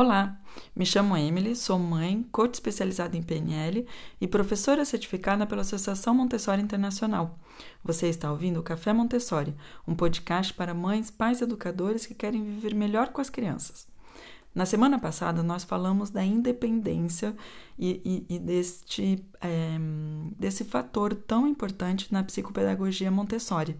[0.00, 0.40] Olá,
[0.76, 3.84] me chamo Emily, sou mãe, coach especializada em PNL
[4.20, 7.36] e professora certificada pela Associação Montessori Internacional.
[7.82, 9.56] Você está ouvindo o Café Montessori,
[9.88, 13.88] um podcast para mães, pais educadores que querem viver melhor com as crianças.
[14.54, 17.34] Na semana passada, nós falamos da independência
[17.76, 19.78] e, e, e deste, é,
[20.38, 23.76] desse fator tão importante na psicopedagogia Montessori.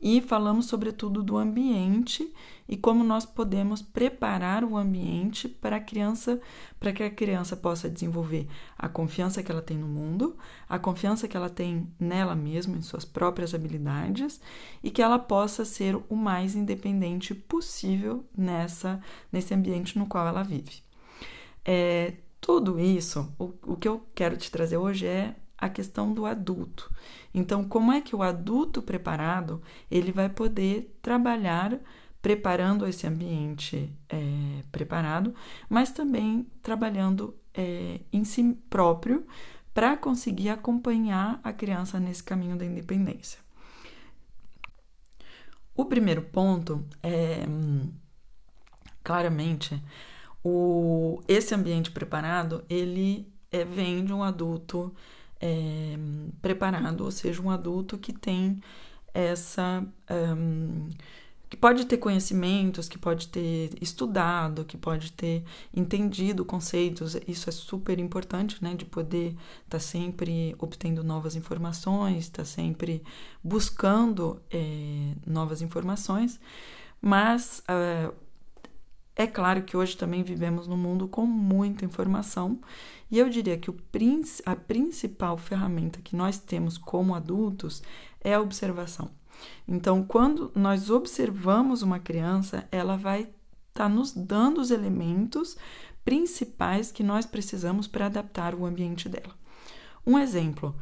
[0.00, 2.32] E falamos sobretudo do ambiente
[2.68, 6.38] e como nós podemos preparar o ambiente para a criança,
[6.78, 10.36] para que a criança possa desenvolver a confiança que ela tem no mundo,
[10.68, 14.40] a confiança que ela tem nela mesma, em suas próprias habilidades,
[14.84, 19.00] e que ela possa ser o mais independente possível nessa
[19.32, 20.82] nesse ambiente no qual ela vive.
[21.64, 26.24] É, tudo isso, o, o que eu quero te trazer hoje é a questão do
[26.24, 26.90] adulto.
[27.34, 31.78] Então, como é que o adulto preparado ele vai poder trabalhar
[32.20, 35.34] preparando esse ambiente é, preparado,
[35.68, 39.26] mas também trabalhando é, em si próprio
[39.72, 43.38] para conseguir acompanhar a criança nesse caminho da independência.
[45.74, 47.44] O primeiro ponto é
[49.04, 49.80] claramente
[50.42, 54.92] o, esse ambiente preparado ele é, vem de um adulto
[55.40, 55.96] é,
[56.42, 58.60] preparado, ou seja, um adulto que tem
[59.14, 60.88] essa um,
[61.48, 65.42] que pode ter conhecimentos, que pode ter estudado, que pode ter
[65.74, 67.16] entendido conceitos.
[67.26, 68.74] Isso é super importante, né?
[68.74, 69.38] De poder estar
[69.68, 73.02] tá sempre obtendo novas informações, estar tá sempre
[73.42, 76.38] buscando é, novas informações.
[77.00, 78.14] Mas uh,
[79.16, 82.60] é claro que hoje também vivemos num mundo com muita informação
[83.10, 83.76] e eu diria que o,
[84.44, 87.82] a principal ferramenta que nós temos como adultos
[88.20, 89.10] é a observação.
[89.66, 93.34] Então, quando nós observamos uma criança, ela vai estar
[93.74, 95.56] tá nos dando os elementos
[96.04, 99.34] principais que nós precisamos para adaptar o ambiente dela.
[100.06, 100.74] Um exemplo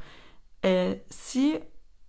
[0.63, 1.63] é se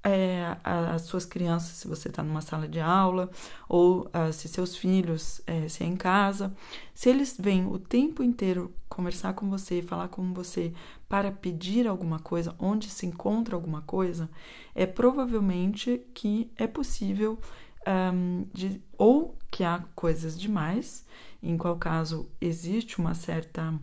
[0.03, 3.29] é, as suas crianças, se você está numa sala de aula,
[3.67, 6.55] ou uh, se seus filhos, é, se é em casa,
[6.93, 10.73] se eles vêm o tempo inteiro conversar com você, falar com você
[11.07, 14.29] para pedir alguma coisa, onde se encontra alguma coisa,
[14.75, 17.39] é provavelmente que é possível
[17.87, 21.05] um, de, ou que há coisas demais,
[21.41, 23.73] em qual caso existe uma certa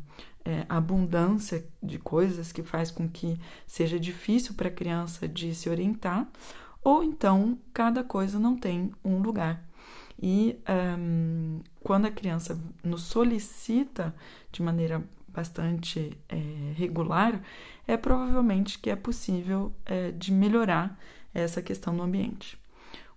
[0.45, 5.71] é, abundância de coisas que faz com que seja difícil para a criança de se
[5.71, 6.29] orientar,
[6.83, 9.65] ou então cada coisa não tem um lugar.
[10.23, 10.59] E
[10.99, 14.15] um, quando a criança nos solicita
[14.53, 15.03] de maneira
[15.35, 17.43] bastante é, regular,
[17.87, 20.99] é provavelmente que é possível é, de melhorar
[21.33, 22.59] essa questão do ambiente.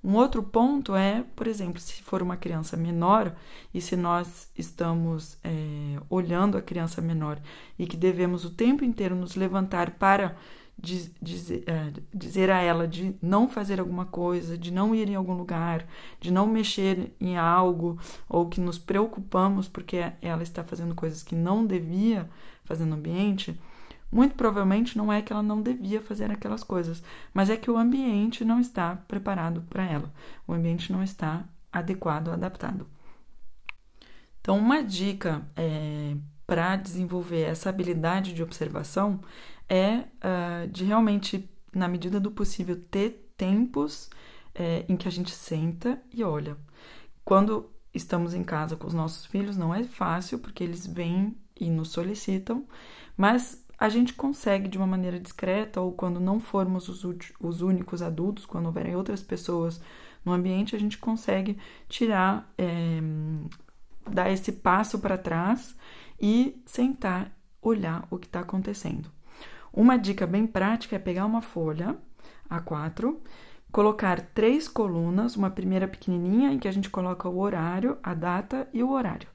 [0.04, 3.36] Um outro ponto é, por exemplo, se for uma criança menor
[3.74, 7.42] e se nós estamos é, olhando a criança menor
[7.78, 10.38] e que devemos o tempo inteiro nos levantar para
[10.78, 15.16] diz, dizer, é, dizer a ela de não fazer alguma coisa, de não ir em
[15.16, 15.86] algum lugar,
[16.20, 18.00] de não mexer em algo,
[18.30, 22.30] ou que nos preocupamos porque ela está fazendo coisas que não devia
[22.64, 23.60] fazer no ambiente,
[24.12, 27.78] muito provavelmente não é que ela não devia fazer aquelas coisas, mas é que o
[27.78, 30.14] ambiente não está preparado para ela.
[30.48, 32.88] O ambiente não está adequado, adaptado.
[34.40, 39.20] Então, uma dica é, para desenvolver essa habilidade de observação
[39.70, 44.10] é uh, de realmente, na medida do possível, ter tempos
[44.56, 46.58] é, em que a gente senta e olha.
[47.24, 51.70] Quando estamos em casa com os nossos filhos, não é fácil, porque eles vêm e
[51.70, 52.66] nos solicitam,
[53.16, 57.04] mas a gente consegue de uma maneira discreta, ou quando não formos os,
[57.40, 59.80] os únicos adultos, quando houverem outras pessoas
[60.26, 61.58] no ambiente, a gente consegue
[61.88, 63.00] tirar, é,
[64.10, 65.76] dar esse passo para trás
[66.20, 69.17] e sentar, olhar o que está acontecendo.
[69.78, 71.96] Uma dica bem prática é pegar uma folha
[72.50, 73.16] A4,
[73.72, 78.68] colocar três colunas, uma primeira pequenininha em que a gente coloca o horário, a data
[78.74, 79.28] e o horário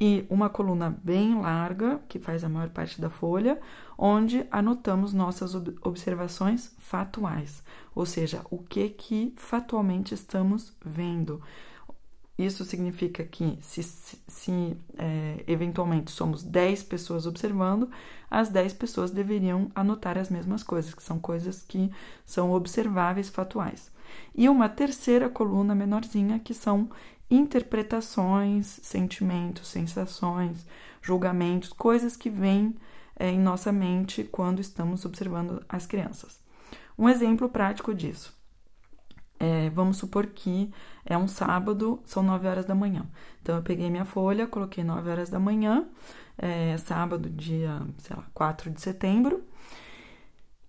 [0.00, 3.60] e uma coluna bem larga, que faz a maior parte da folha,
[3.98, 7.62] onde anotamos nossas observações fatuais,
[7.94, 11.42] ou seja, o que que fatualmente estamos vendo.
[12.38, 17.90] Isso significa que, se, se, é, eventualmente somos 10 pessoas observando,
[18.30, 21.90] as 10 pessoas deveriam anotar as mesmas coisas, que são coisas que
[22.24, 23.90] são observáveis fatuais.
[24.34, 26.88] E uma terceira coluna menorzinha, que são
[27.30, 30.66] interpretações, sentimentos, sensações,
[31.00, 32.74] julgamentos, coisas que vêm
[33.16, 36.40] é, em nossa mente quando estamos observando as crianças.
[36.98, 38.34] Um exemplo prático disso.
[39.38, 40.70] É, vamos supor que
[41.10, 43.04] é um sábado, são 9 horas da manhã.
[43.42, 45.86] Então, eu peguei minha folha, coloquei 9 horas da manhã,
[46.38, 49.44] é, sábado, dia, sei lá, 4 de setembro.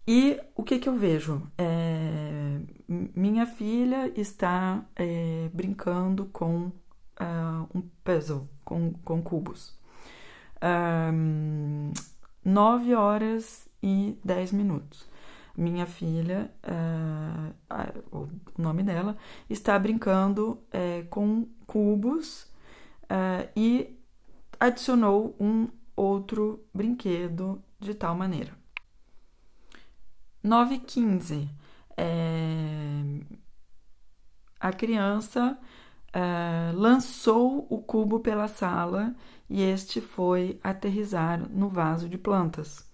[0.08, 1.44] E o que, que eu vejo?
[1.58, 6.72] É, minha filha está é, brincando com
[7.22, 9.78] uh, um puzzle, com, com cubos.
[11.14, 11.92] Um,
[12.44, 15.08] 9 horas e 10 minutos.
[15.58, 17.54] Minha filha, uh,
[18.12, 19.18] o nome dela,
[19.50, 22.44] está brincando uh, com cubos
[23.04, 23.98] uh, e
[24.60, 28.54] adicionou um outro brinquedo de tal maneira.
[30.44, 31.50] 9 e 15.
[31.98, 33.04] É,
[34.60, 35.58] a criança
[36.74, 39.16] lançou o cubo pela sala
[39.48, 42.90] e este foi aterrizar no vaso de plantas.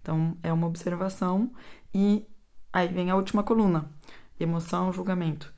[0.00, 1.50] Então, é uma observação
[1.96, 2.26] e
[2.72, 3.90] aí vem a última coluna:
[4.38, 5.52] emoção, julgamento.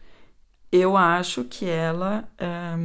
[0.71, 2.77] Eu acho que ela, é,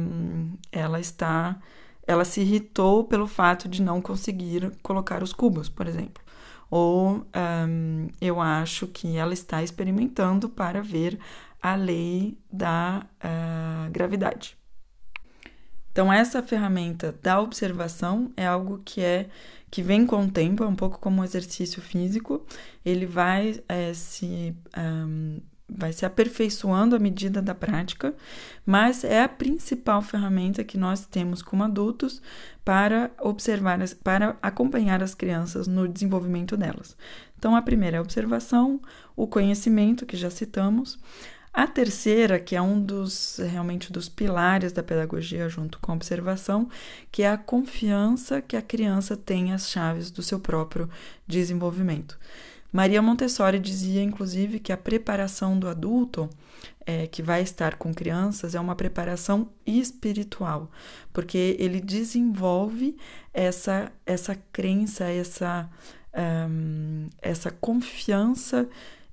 [0.72, 1.60] ela está,
[2.06, 6.24] ela se irritou pelo fato de não conseguir colocar os cubos, por exemplo
[6.70, 7.24] ou
[7.68, 11.20] um, eu acho que ela está experimentando para ver
[11.62, 14.58] a lei da uh, gravidade.
[15.94, 19.28] Então essa ferramenta da observação é algo que é
[19.70, 22.44] que vem com o tempo, é um pouco como um exercício físico.
[22.84, 25.38] Ele vai é, se um,
[25.68, 28.12] vai se aperfeiçoando à medida da prática,
[28.66, 32.20] mas é a principal ferramenta que nós temos como adultos
[32.64, 36.96] para observar, para acompanhar as crianças no desenvolvimento delas.
[37.38, 38.80] Então, a primeira é a observação,
[39.14, 40.98] o conhecimento, que já citamos.
[41.54, 46.68] A terceira, que é um dos realmente dos pilares da pedagogia junto com a observação,
[47.12, 50.90] que é a confiança que a criança tem as chaves do seu próprio
[51.28, 52.18] desenvolvimento.
[52.72, 56.28] Maria Montessori dizia, inclusive, que a preparação do adulto
[56.84, 60.68] é, que vai estar com crianças é uma preparação espiritual,
[61.12, 62.96] porque ele desenvolve
[63.32, 65.70] essa, essa crença, essa,
[66.50, 68.68] um, essa confiança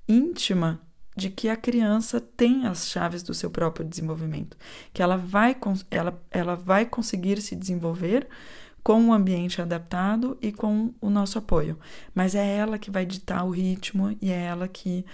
[0.08, 0.80] íntima
[1.16, 4.56] de que a criança tem as chaves do seu próprio desenvolvimento,
[4.92, 5.56] que ela vai,
[5.90, 8.28] ela, ela vai conseguir se desenvolver
[8.82, 11.78] com o ambiente adaptado e com o nosso apoio.
[12.14, 15.04] Mas é ela que vai ditar o ritmo e é ela que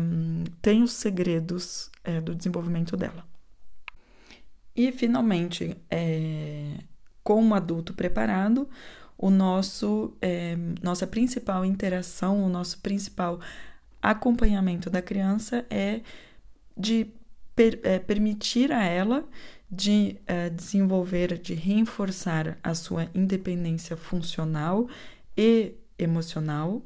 [0.00, 3.24] um, tem os segredos é, do desenvolvimento dela.
[4.74, 6.78] E, finalmente, é,
[7.22, 8.68] com um adulto preparado,
[9.18, 13.38] o nosso, é, nossa principal interação, o nosso principal
[14.02, 16.00] acompanhamento da criança é
[16.76, 17.06] de
[17.54, 19.24] per, é, permitir a ela
[19.70, 24.86] de uh, desenvolver, de reforçar a sua independência funcional
[25.36, 26.82] e emocional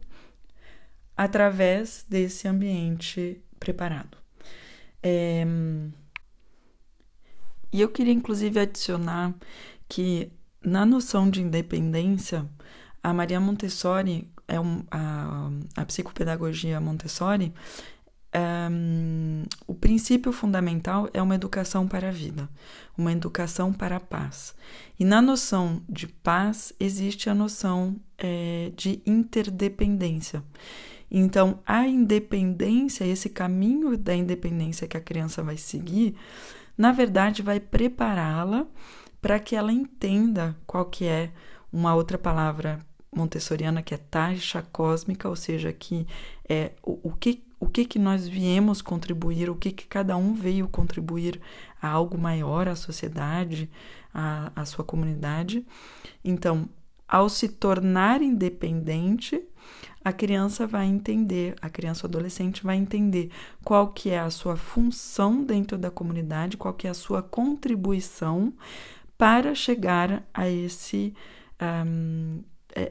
[1.17, 4.19] através desse ambiente preparado.
[5.03, 5.45] É,
[7.73, 9.35] e eu queria inclusive adicionar
[9.89, 10.31] que
[10.62, 12.49] na noção de independência,
[13.03, 17.53] a Maria Montessori, é um, a, a psicopedagogia Montessori,
[18.71, 22.49] um, o princípio fundamental é uma educação para a vida,
[22.97, 24.55] uma educação para a paz.
[24.99, 30.43] E na noção de paz existe a noção é, de interdependência.
[31.11, 36.17] Então, a independência, esse caminho da independência que a criança vai seguir,
[36.77, 38.67] na verdade, vai prepará-la
[39.23, 41.33] para que ela entenda qual que é
[41.73, 42.81] uma outra palavra
[43.16, 46.06] montessoriana que é taxa cósmica, ou seja, que
[46.49, 50.35] é o, o que o que que nós viemos contribuir, o que que cada um
[50.35, 51.40] veio contribuir
[51.80, 53.70] a algo maior, à sociedade,
[54.12, 55.66] à, sua comunidade.
[56.23, 56.68] Então,
[57.08, 59.42] ao se tornar independente,
[60.04, 63.30] a criança vai entender, a criança ou adolescente vai entender
[63.64, 68.52] qual que é a sua função dentro da comunidade, qual que é a sua contribuição
[69.16, 71.14] para chegar a esse
[71.61, 72.42] um,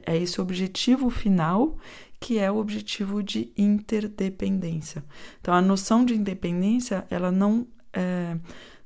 [0.06, 1.76] a esse objetivo final
[2.18, 5.04] que é o objetivo de interdependência.
[5.40, 8.36] Então, a noção de independência ela não é,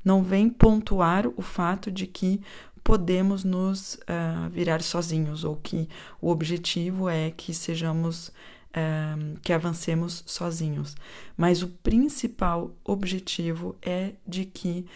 [0.04, 2.40] não vem pontuar o fato de que
[2.82, 5.88] podemos nos uh, virar sozinhos ou que
[6.20, 10.96] o objetivo é que sejamos uh, que avancemos sozinhos,
[11.36, 14.86] mas o principal objetivo é de que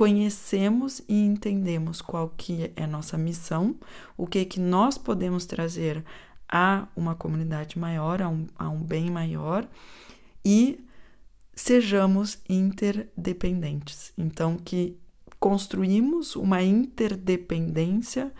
[0.00, 3.76] conhecemos e entendemos qual que é nossa missão,
[4.16, 6.02] o que que nós podemos trazer
[6.48, 9.68] a uma comunidade maior, a um, a um bem maior
[10.42, 10.82] e
[11.54, 14.10] sejamos interdependentes.
[14.16, 14.96] Então, que
[15.38, 18.32] construímos uma interdependência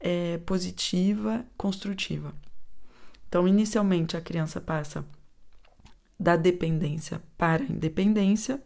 [0.00, 2.34] é, positiva, construtiva.
[3.28, 5.04] Então, inicialmente, a criança passa
[6.18, 8.60] da dependência para a independência,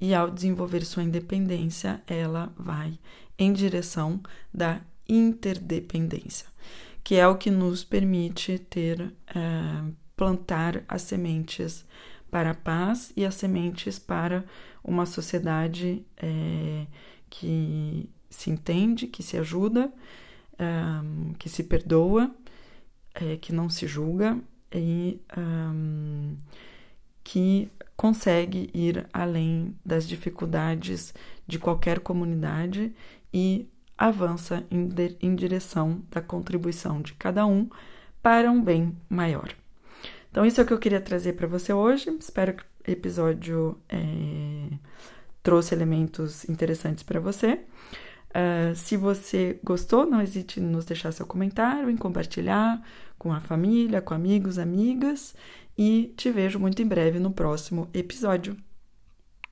[0.00, 2.98] e ao desenvolver sua independência, ela vai
[3.38, 4.20] em direção
[4.52, 6.46] da interdependência,
[7.02, 11.84] que é o que nos permite ter, é, plantar as sementes
[12.30, 14.44] para a paz e as sementes para
[14.84, 16.86] uma sociedade é,
[17.30, 19.92] que se entende, que se ajuda,
[20.60, 22.30] um, que se perdoa,
[23.14, 24.38] é, que não se julga
[24.72, 25.20] e
[27.28, 31.12] que consegue ir além das dificuldades
[31.46, 32.90] de qualquer comunidade
[33.30, 33.68] e
[33.98, 34.88] avança em,
[35.20, 37.68] em direção da contribuição de cada um
[38.22, 39.54] para um bem maior.
[40.30, 42.08] Então, isso é o que eu queria trazer para você hoje.
[42.18, 44.70] Espero que o episódio é,
[45.42, 47.60] trouxe elementos interessantes para você.
[48.30, 52.82] Uh, se você gostou, não hesite em nos deixar seu comentário, em compartilhar
[53.18, 55.34] com a família, com amigos, amigas.
[55.78, 58.56] E te vejo muito em breve no próximo episódio.